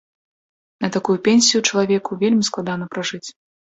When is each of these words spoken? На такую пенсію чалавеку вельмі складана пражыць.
На 0.85 0.89
такую 0.95 1.17
пенсію 1.29 1.61
чалавеку 1.69 2.19
вельмі 2.25 2.49
складана 2.51 2.85
пражыць. 2.97 3.27